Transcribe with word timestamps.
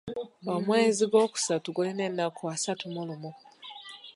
Omwezi 0.53 1.03
gwokusatu 1.11 1.67
gulina 1.75 2.01
ennaku 2.09 2.41
asatu 2.53 2.85
mu 2.93 3.01
lumu. 3.07 3.31